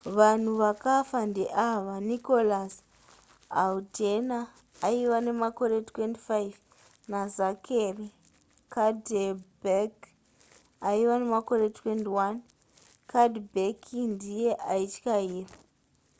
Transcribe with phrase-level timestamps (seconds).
[0.19, 2.73] vanhu vakafa ndeava nicholas
[3.63, 4.27] alden
[4.87, 6.55] aiva nemakore 25
[7.11, 8.07] nazachary
[8.73, 9.93] cuddeback
[10.89, 12.35] aiva nemakore 21
[13.11, 13.79] cuddeback
[14.13, 15.55] ndiye aityaira